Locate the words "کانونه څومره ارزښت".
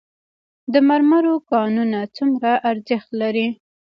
1.51-3.09